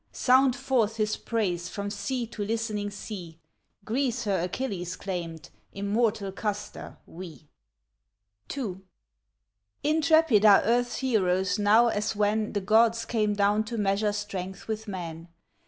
Sound 0.11 0.55
forth 0.55 0.95
his 0.95 1.15
praise 1.15 1.69
from 1.69 1.91
sea 1.91 2.25
to 2.25 2.43
listening 2.43 2.89
sea 2.89 3.37
Greece 3.85 4.23
her 4.23 4.39
Achilles 4.45 4.95
claimed, 4.95 5.51
immortal 5.73 6.31
Custer, 6.31 6.97
we. 7.05 7.47
II. 8.57 8.77
Intrepid 9.83 10.43
are 10.43 10.63
earth's 10.63 10.97
heroes 10.97 11.59
now 11.59 11.89
as 11.89 12.15
when 12.15 12.53
The 12.53 12.61
gods 12.61 13.05
came 13.05 13.35
down 13.35 13.63
to 13.65 13.77
measure 13.77 14.11
strength 14.11 14.67
with 14.67 14.87
men. 14.87 15.27